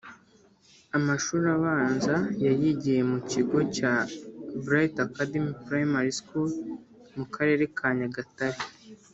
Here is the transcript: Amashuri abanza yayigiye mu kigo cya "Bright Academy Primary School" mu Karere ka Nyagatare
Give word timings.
Amashuri 0.97 1.45
abanza 1.57 2.15
yayigiye 2.45 3.01
mu 3.11 3.19
kigo 3.29 3.57
cya 3.75 3.93
"Bright 4.63 4.95
Academy 5.07 5.51
Primary 5.65 6.11
School" 6.19 6.51
mu 7.17 7.25
Karere 7.33 7.63
ka 7.77 7.89
Nyagatare 7.99 8.59